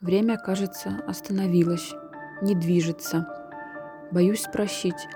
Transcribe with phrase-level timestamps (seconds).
[0.00, 1.92] Время, кажется, остановилось,
[2.40, 3.26] не движется.
[4.12, 5.08] Боюсь спросить,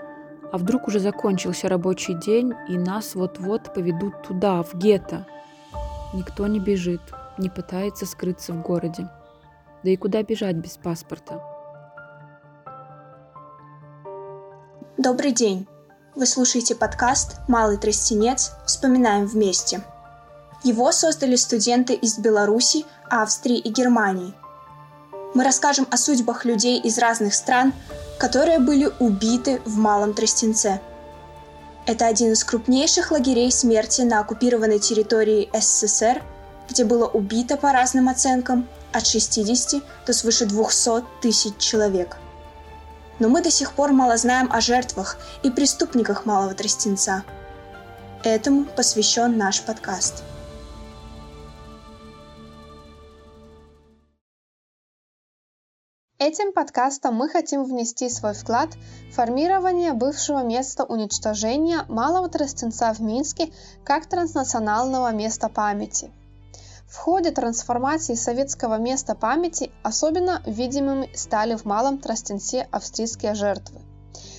[0.51, 5.24] а вдруг уже закончился рабочий день, и нас вот-вот поведут туда, в гетто?
[6.12, 7.00] Никто не бежит,
[7.38, 9.08] не пытается скрыться в городе.
[9.84, 11.40] Да и куда бежать без паспорта?
[14.99, 15.69] Добрый день!
[16.16, 18.51] Вы слушаете подкаст «Малый тростенец.
[18.66, 19.80] Вспоминаем вместе».
[20.64, 24.34] Его создали студенты из Беларуси, Австрии и Германии–
[25.34, 27.73] мы расскажем о судьбах людей из разных стран,
[28.19, 30.80] которые были убиты в Малом Тростенце.
[31.87, 36.23] Это один из крупнейших лагерей смерти на оккупированной территории СССР,
[36.69, 42.19] где было убито по разным оценкам от 60 до свыше 200 тысяч человек.
[43.19, 47.24] Но мы до сих пор мало знаем о жертвах и преступниках Малого Тростенца.
[48.23, 50.23] Этому посвящен наш подкаст–
[56.25, 58.69] Этим подкастом мы хотим внести свой вклад
[59.10, 63.52] в формирование бывшего места уничтожения Малого Тростенца в Минске
[63.83, 66.12] как транснационального места памяти.
[66.86, 73.80] В ходе трансформации советского места памяти особенно видимыми стали в Малом Тростенце австрийские жертвы.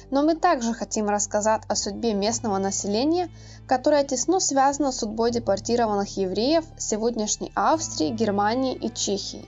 [0.09, 3.29] Но мы также хотим рассказать о судьбе местного населения,
[3.67, 9.45] которое тесно связано с судьбой депортированных евреев сегодняшней Австрии, Германии и Чехии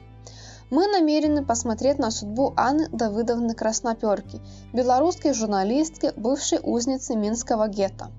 [0.75, 4.41] мы намерены посмотреть на судьбу Анны Давыдовны Красноперки,
[4.73, 8.11] белорусской журналистки, бывшей узницы Минского гетто.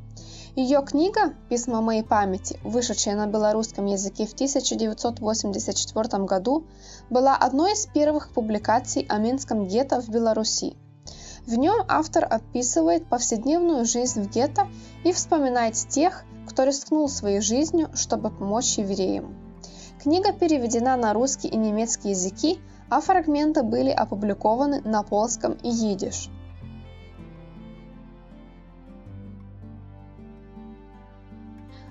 [0.54, 6.64] Ее книга «Письма моей памяти», вышедшая на белорусском языке в 1984 году,
[7.10, 10.78] была одной из первых публикаций о Минском гетто в Беларуси.
[11.46, 14.66] В нем автор описывает повседневную жизнь в гетто
[15.04, 19.45] и вспоминает тех, кто рискнул своей жизнью, чтобы помочь евреям.
[20.06, 26.28] Книга переведена на русский и немецкий языки, а фрагменты были опубликованы на польском и идиш.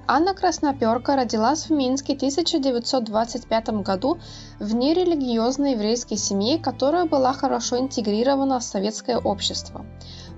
[0.08, 4.18] Анна Красноперка родилась в Минске в 1925 году
[4.62, 9.86] в нерелигиозной еврейской семье, которая была хорошо интегрирована в советское общество.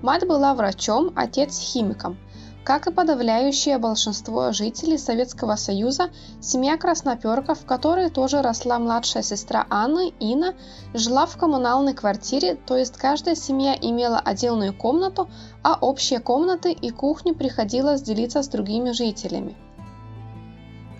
[0.02, 2.18] Мать была врачом, отец химиком–
[2.68, 6.10] как и подавляющее большинство жителей Советского Союза,
[6.42, 10.52] семья Красноперков, в которой тоже росла младшая сестра Анны, Ина,
[10.92, 15.30] жила в коммунальной квартире, то есть каждая семья имела отдельную комнату,
[15.62, 19.56] а общие комнаты и кухню приходилось делиться с другими жителями.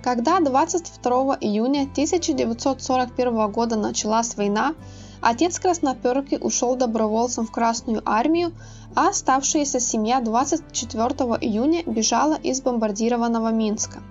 [0.02, 4.72] Когда 22 июня 1941 года началась война,
[5.20, 8.54] отец Красноперки ушел добровольцем в Красную армию,
[8.94, 11.06] а оставшаяся семья 24
[11.40, 14.02] июня бежала из бомбардированного Минска.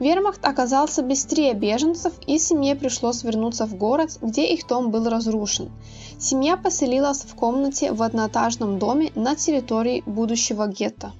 [0.00, 5.70] Вермахт оказался быстрее беженцев, и семье пришлось вернуться в город, где их дом был разрушен.
[6.18, 11.12] Семья поселилась в комнате в одноэтажном доме на территории будущего гетто.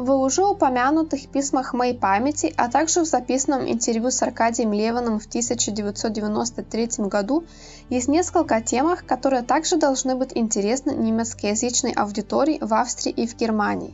[0.00, 5.26] В уже упомянутых письмах моей памяти, а также в записанном интервью с Аркадием Леваном в
[5.26, 7.44] 1993 году
[7.90, 13.92] есть несколько темах, которые также должны быть интересны немецкоязычной аудитории в Австрии и в Германии.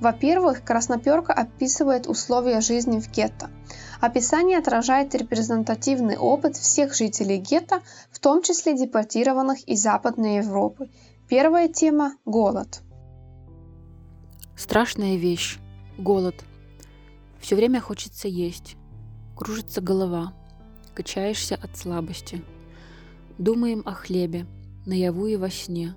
[0.00, 3.50] Во-первых, Красноперка описывает условия жизни в гетто.
[4.00, 7.80] Описание отражает репрезентативный опыт всех жителей гетто,
[8.12, 10.88] в том числе депортированных из Западной Европы.
[11.28, 12.80] Первая тема– голод.
[14.56, 15.58] Страшная вещь.
[15.96, 16.44] Голод.
[17.40, 18.76] Все время хочется есть.
[19.34, 20.34] Кружится голова.
[20.94, 22.44] Качаешься от слабости.
[23.38, 24.46] Думаем о хлебе,
[24.84, 25.96] наяву и во сне.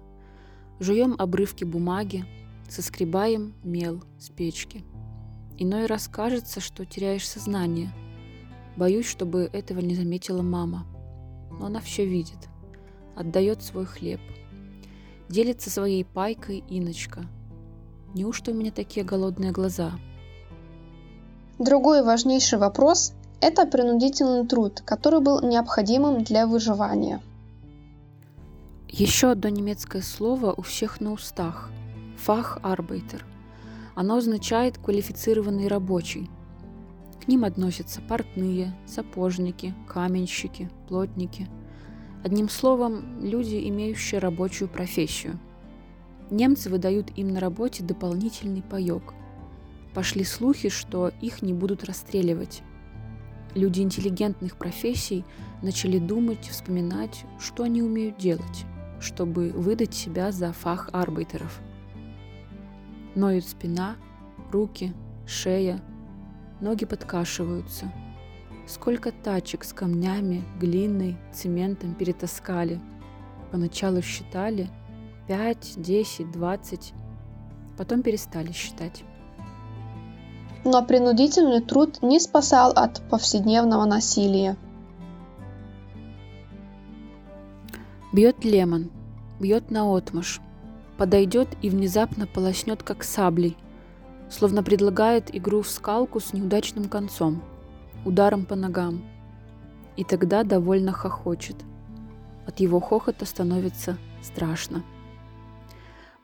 [0.79, 2.25] Жуем обрывки бумаги,
[2.69, 4.85] соскребаем мел с печки.
[5.57, 7.91] Иной раз кажется, что теряешь сознание.
[8.77, 10.87] Боюсь, чтобы этого не заметила мама.
[11.59, 12.49] Но она все видит.
[13.17, 14.21] Отдает свой хлеб.
[15.27, 17.25] Делится своей пайкой Иночка–
[18.15, 19.91] Неужто у меня такие голодные глаза?
[21.59, 23.11] Другой важнейший вопрос–
[23.41, 27.21] это принудительный труд, который был необходимым для выживания.
[28.87, 31.69] Еще одно немецкое слово у всех на устах–
[32.17, 33.25] фахарбейтер.
[33.95, 36.29] Оно означает квалифицированный рабочий.
[37.21, 41.49] К ним относятся портные, сапожники, каменщики, плотники.
[42.23, 45.37] Одним словом, люди, имеющие рабочую профессию–
[46.31, 49.13] Немцы выдают им на работе дополнительный паёк.
[49.93, 52.63] Пошли слухи, что их не будут расстреливать.
[53.53, 55.23] Люди интеллигентных профессий
[55.61, 58.65] начали думать, вспоминать, что они умеют делать,
[58.99, 61.61] чтобы выдать себя за фах арбайтеров.
[63.15, 63.95] Ноют спина,
[64.51, 64.93] руки,
[65.25, 65.81] шея,
[66.59, 67.91] ноги подкашиваются.
[68.67, 72.81] Сколько тачек с камнями, глиной, цементом перетаскали.
[73.51, 74.69] Поначалу считали
[75.27, 76.93] 5, 10, 20,
[77.77, 79.03] потом перестали считать.
[80.63, 84.55] Но принудительный труд не спасал от повседневного насилия.
[88.13, 88.91] Бьет лемон,
[89.39, 90.41] бьет на отмаш,
[90.97, 93.57] подойдет и внезапно полоснет как саблей,
[94.29, 97.41] словно предлагает игру в скалку с неудачным концом,
[98.05, 99.03] ударом по ногам.
[99.97, 101.55] И тогда довольно хохочет.
[102.45, 104.83] От его хохота становится страшно.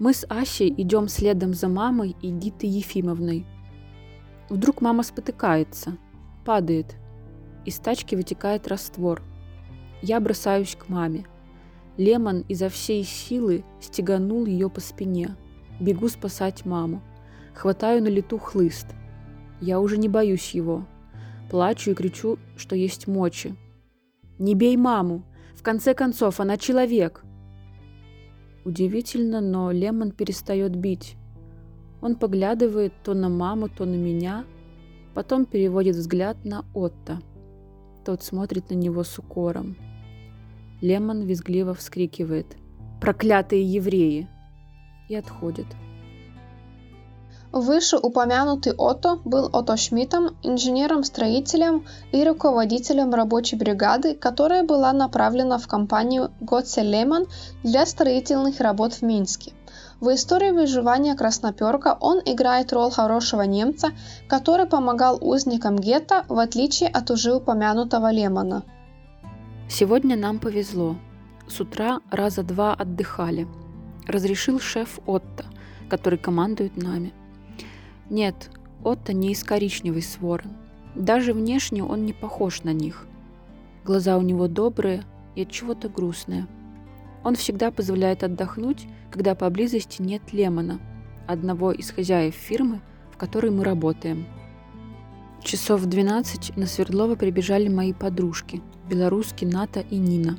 [0.01, 3.45] Мы с Асей идем следом за мамой и Дитой Ефимовной.
[4.49, 5.95] Вдруг мама спотыкается,
[6.43, 6.95] падает.
[7.65, 9.21] Из тачки вытекает раствор.
[10.01, 11.27] Я бросаюсь к маме.
[11.97, 15.35] Лемон изо всей силы стеганул ее по спине.
[15.79, 17.03] Бегу спасать маму.
[17.53, 18.87] Хватаю на лету хлыст.
[19.59, 20.87] Я уже не боюсь его.
[21.51, 23.55] Плачу и кричу, что есть мочи.
[24.39, 25.21] «Не бей маму!
[25.53, 27.23] В конце концов, она человек!»
[28.63, 31.15] Удивительно, но Лемон перестает бить.
[32.01, 34.45] Он поглядывает то на маму, то на меня,
[35.13, 37.19] потом переводит взгляд на Отто.
[38.05, 39.77] Тот смотрит на него с укором.
[40.81, 42.57] Лемон визгливо вскрикивает
[42.99, 44.27] «Проклятые евреи!»
[45.09, 45.67] и отходит.
[47.51, 56.31] Вышеупомянутый Отто был Отто Шмидтом, инженером-строителем и руководителем рабочей бригады, которая была направлена в компанию
[56.39, 57.27] Готсе Лемон
[57.63, 59.51] для строительных работ в Минске.
[59.99, 63.89] В истории выживания Красноперка он играет роль хорошего немца,
[64.29, 68.63] который помогал узникам гетто, в отличие от уже упомянутого Лемона.
[69.69, 70.95] Сегодня нам повезло.
[71.49, 73.45] С утра раза два отдыхали.
[74.07, 75.45] Разрешил шеф Отто,
[75.89, 77.13] который командует нами.
[78.11, 78.51] Нет,
[78.83, 80.43] Отто не из коричневой своры.
[80.95, 83.07] Даже внешне он не похож на них.
[83.85, 86.45] Глаза у него добрые и от чего-то грустные.
[87.23, 90.81] Он всегда позволяет отдохнуть, когда поблизости нет Лемона,
[91.25, 92.81] одного из хозяев фирмы,
[93.13, 94.25] в которой мы работаем.
[95.41, 100.37] Часов в 12 на Свердлова прибежали мои подружки– белорусский Ната и Нина.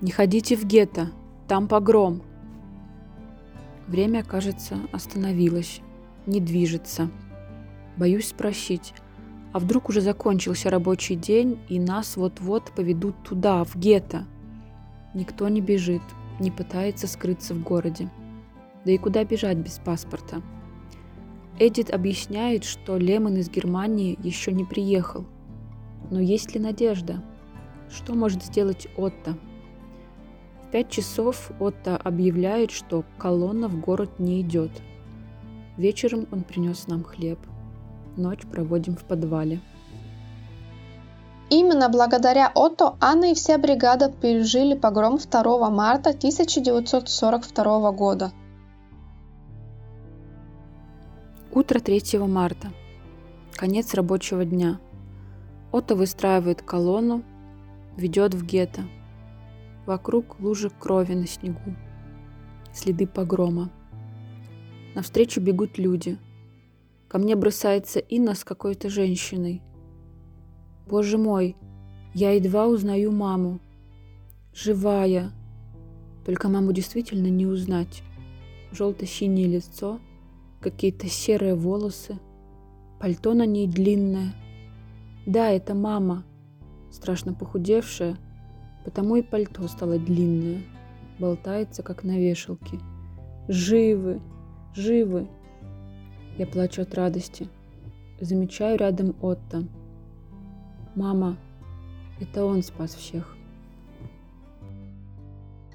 [0.00, 1.10] «Не ходите в гетто,
[1.46, 2.22] там погром!»
[3.86, 5.82] Время, кажется, остановилось,
[6.30, 7.10] не движется.
[7.96, 8.94] Боюсь спросить,
[9.52, 14.26] а вдруг уже закончился рабочий день и нас вот-вот поведут туда, в гетто?
[15.12, 16.02] Никто не бежит,
[16.38, 18.10] не пытается скрыться в городе.
[18.84, 20.40] Да и куда бежать без паспорта?
[21.58, 25.26] Эдит объясняет, что Лемон из Германии еще не приехал.
[26.10, 27.22] Но есть ли надежда?
[27.90, 29.36] Что может сделать Отто?
[30.62, 34.70] В пять часов Отто объявляет, что колонна в город не идет.
[35.80, 37.38] Вечером он принес нам хлеб.
[38.18, 39.62] Ночь проводим в подвале.
[41.48, 48.30] Именно благодаря Отто Анна и вся бригада пережили погром 2 марта 1942 года.
[51.50, 52.68] Утро 3 марта.
[53.54, 54.78] Конец рабочего дня.
[55.72, 57.22] Отто выстраивает колонну,
[57.96, 58.82] ведет в гетто.
[59.86, 61.74] Вокруг лужи крови на снегу.
[62.74, 63.70] Следы погрома.
[64.94, 66.18] Навстречу бегут люди.
[67.08, 69.62] Ко мне бросается Инна с какой-то женщиной.
[70.86, 71.56] Боже мой,
[72.14, 73.60] я едва узнаю маму.
[74.52, 75.32] Живая.
[76.24, 78.02] Только маму действительно не узнать.
[78.72, 80.00] Желто-синее лицо,
[80.60, 82.18] какие-то серые волосы,
[83.00, 84.34] пальто на ней длинное.
[85.26, 86.24] Да, это мама
[86.90, 88.16] страшно похудевшая,
[88.84, 90.62] потому и пальто стало длинное,
[91.18, 92.78] болтается, как на вешалке.
[93.48, 94.20] Живы,
[94.74, 95.28] живы.
[96.38, 97.48] Я плачу от радости.
[98.20, 99.64] Замечаю рядом Отто.
[100.94, 101.36] Мама,
[102.20, 103.36] это он спас всех.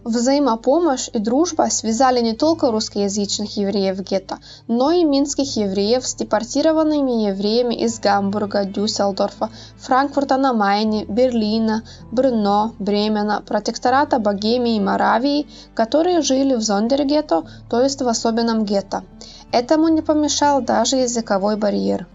[0.06, 7.26] Взаимопомощь и дружба связали не только русскоязычных евреев гетто, но и минских евреев с депортированными
[7.30, 11.82] евреями из Гамбурга, Дюссельдорфа, Франкфурта на Майне, Берлина,
[12.12, 19.04] Брно, Бремена, протектората Богемии и Моравии, которые жили в зондергетто, то есть в особенном гетто.
[19.52, 22.06] Этому не помешал даже языковой барьер.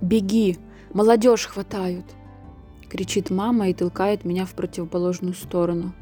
[0.00, 0.60] «Беги!
[0.94, 2.04] Молодежь хватают!»—
[2.88, 5.92] кричит мама и толкает меня в противоположную сторону—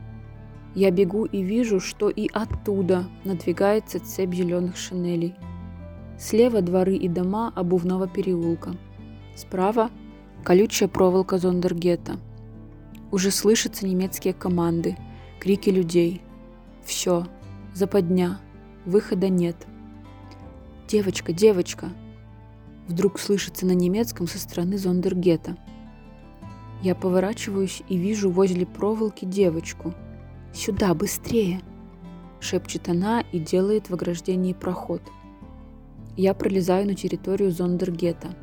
[0.74, 5.34] я бегу и вижу, что и оттуда надвигается цепь зеленых шинелей.
[6.18, 8.76] Слева дворы и дома обувного переулка.
[9.34, 9.90] Справа
[10.44, 12.18] колючая проволока Зондергета.
[13.10, 14.96] Уже слышатся немецкие команды,
[15.38, 16.22] крики людей.
[16.84, 17.26] Все,
[17.74, 18.38] западня,
[18.84, 19.56] выхода нет.
[20.88, 21.90] «Девочка, девочка!»
[22.88, 25.56] Вдруг слышится на немецком со стороны Зондергета.
[26.82, 29.94] Я поворачиваюсь и вижу возле проволоки девочку.
[30.52, 31.60] «Сюда, быстрее!»—
[32.40, 35.02] шепчет она и делает в ограждении проход.
[36.16, 38.34] Я пролезаю на территорию Зондергета.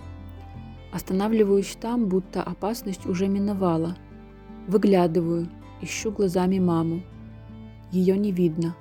[0.91, 3.97] Останавливаюсь там, будто опасность уже миновала.
[4.67, 5.49] Выглядываю,
[5.81, 7.03] ищу глазами маму.
[7.91, 8.75] Ее не видно.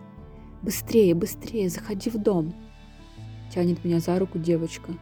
[0.63, 2.55] «Быстрее, быстрее, заходи в дом!»
[3.53, 4.93] Тянет меня за руку девочка.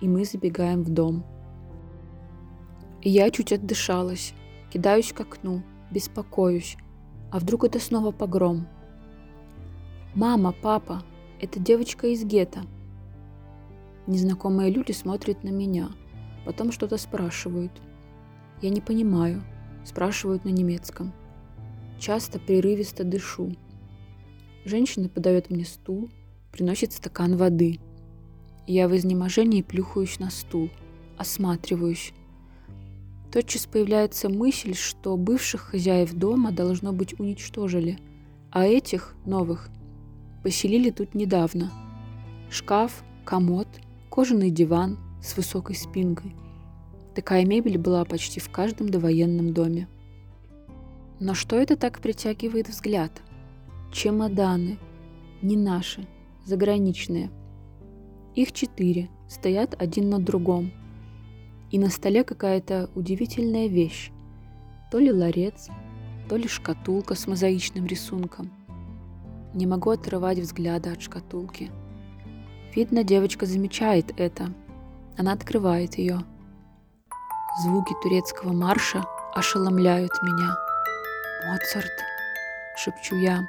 [0.00, 1.24] И мы забегаем в дом.
[3.02, 4.34] Я чуть отдышалась,
[4.72, 6.76] кидаюсь к окну, беспокоюсь.
[7.30, 8.66] А вдруг это снова погром?
[10.14, 11.02] «Мама, папа,
[11.40, 12.62] это девочка из гетто».
[14.06, 15.90] Незнакомые люди смотрят на меня,
[16.44, 17.72] потом что-то спрашивают.
[18.62, 19.42] Я не понимаю,
[19.84, 21.12] спрашивают на немецком.
[21.98, 23.52] Часто прерывисто дышу.
[24.64, 26.08] Женщина подает мне стул,
[26.52, 27.80] приносит стакан воды.
[28.66, 30.70] Я в изнеможении плюхаюсь на стул,
[31.18, 32.12] осматриваюсь.
[33.36, 37.98] Тотчас появляется мысль, что бывших хозяев дома должно быть уничтожили,
[38.50, 39.68] а этих, новых,
[40.42, 41.70] поселили тут недавно.
[42.48, 43.68] Шкаф, комод,
[44.08, 46.34] кожаный диван с высокой спинкой.
[47.14, 49.86] Такая мебель была почти в каждом довоенном доме.
[51.20, 53.20] Но что это так притягивает взгляд?
[53.92, 54.78] Чемоданы.
[55.42, 56.08] Не наши,
[56.46, 57.30] заграничные.
[58.34, 60.72] Их четыре, стоят один на другом–
[61.70, 64.10] и на столе какая-то удивительная вещь.
[64.90, 65.68] То ли ларец,
[66.28, 68.50] то ли шкатулка с мозаичным рисунком.
[69.54, 71.70] Не могу отрывать взгляда от шкатулки.
[72.74, 74.52] Видно, девочка замечает это.
[75.16, 76.20] Она открывает ее.
[77.62, 79.04] Звуки турецкого марша
[79.34, 80.56] ошеломляют меня.
[81.46, 81.90] «Моцарт!»—
[82.76, 83.46] шепчу я.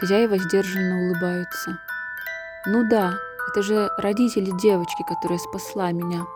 [0.00, 1.78] Хозяева сдержанно улыбаются.
[2.66, 3.14] «Ну да,
[3.50, 6.26] это же родители девочки, которая спасла меня»,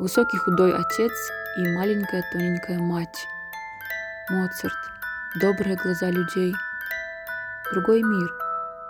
[0.00, 1.12] Высокий худой отец
[1.58, 3.28] и маленькая тоненькая мать.
[4.30, 4.72] Моцарт,
[5.38, 6.54] добрые глаза людей.
[7.70, 8.30] Другой мир,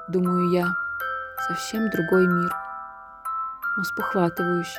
[0.06, 0.68] думаю я,
[1.48, 2.54] совсем другой мир.
[3.76, 4.72] Но спохватываюсь.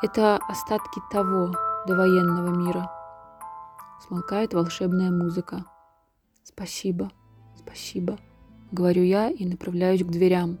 [0.00, 1.52] Это остатки того
[1.88, 2.88] довоенного мира.
[4.06, 5.64] Смолкает волшебная музыка.
[6.44, 7.10] Спасибо,
[7.56, 8.16] спасибо,
[8.70, 10.60] говорю я и направляюсь к дверям.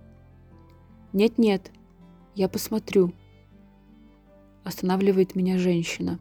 [1.12, 1.70] Нет-нет,
[2.34, 3.14] я посмотрю,
[4.66, 6.18] Останавливает меня женщина.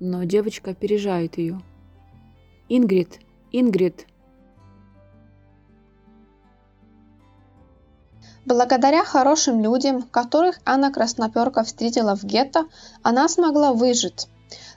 [0.00, 1.60] Но девочка опережает ее.
[2.70, 3.20] «Ингрид!
[3.52, 4.06] Ингрид!»
[8.46, 12.64] Благодаря хорошим людям, которых Анна Красноперка встретила в гетто,
[13.02, 14.28] она смогла выжить.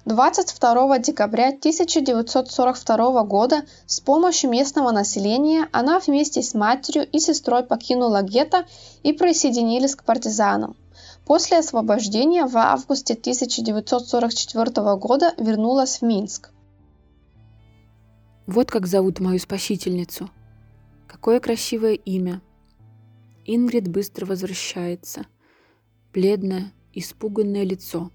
[0.03, 8.21] 22 декабря 1942 года с помощью местного населения она вместе с матерью и сестрой покинула
[8.21, 8.65] гетто
[9.03, 10.75] и присоединились к партизанам.
[11.27, 16.51] После освобождения в августе 1944 года вернулась в Минск.
[18.45, 20.29] Вот как зовут мою спасительницу.
[21.05, 22.41] Какое красивое имя.
[23.43, 25.25] Ингрид быстро возвращается.
[26.13, 28.09] Бледное, испуганное лицо.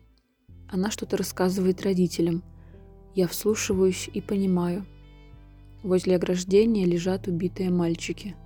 [0.70, 2.42] Она что-то рассказывает родителям.
[3.14, 4.86] Я вслушиваюсь и понимаю.
[5.82, 8.36] Возле ограждения лежат убитые мальчики.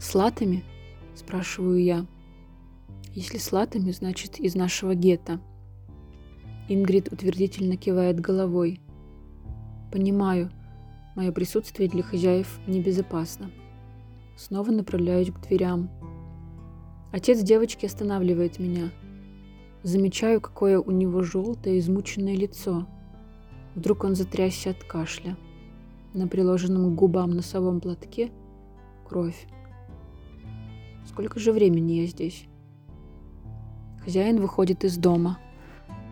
[0.00, 0.64] «С латами?»–
[1.14, 2.06] спрашиваю я.
[3.14, 5.38] Если с латами, значит из нашего гетто.
[6.68, 8.80] Ингрид утвердительно кивает головой.
[9.90, 10.50] Понимаю,
[11.14, 13.50] мое присутствие для хозяев небезопасно.
[14.38, 15.90] Снова направляюсь к дверям.
[17.12, 18.90] Отец девочки останавливает меня.
[19.82, 22.86] Замечаю, какое у него желтое, измученное лицо.
[23.74, 25.36] Вдруг он затрясся от кашля.
[26.14, 28.32] На приложенном к губам носовом платке
[29.06, 29.46] кровь.
[31.06, 32.46] Сколько же времени я здесь?
[34.04, 35.38] Хозяин выходит из дома.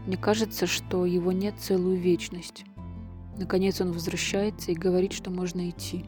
[0.07, 2.65] Мне кажется, что его нет целую вечность.
[3.37, 6.05] Наконец он возвращается и говорит, что можно идти.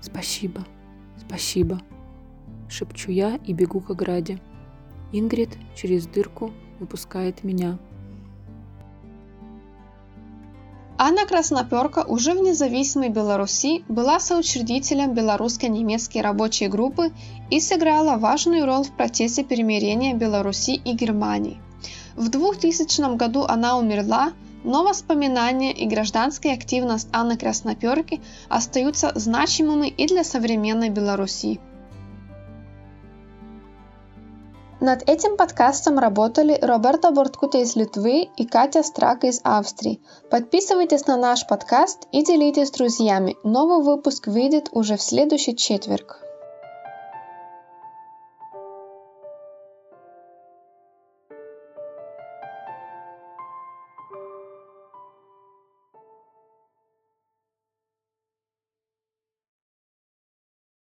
[0.00, 0.64] «Спасибо,
[1.18, 1.80] спасибо»,—
[2.68, 4.40] шепчу я и бегу к ограде.
[5.12, 7.78] Ингрид через дырку выпускает меня.
[10.96, 17.10] Анна Красноперка уже в независимой Беларуси была соучредителем белорусско-немецкой рабочей группы
[17.50, 21.60] и сыграла важную роль в процессе перемирения Беларуси и Германии.
[22.14, 30.06] В 2000 году она умерла, но воспоминания и гражданская активность Анны Красноперки остаются значимыми и
[30.06, 31.58] для современной Беларуси.
[34.80, 40.00] Над этим подкастом работали Роберто Борткута из Литвы и Катя Страка из Австрии.
[40.30, 43.36] Подписывайтесь на наш подкаст и делитесь с друзьями.
[43.44, 46.23] Новый выпуск выйдет уже в следующий четверг.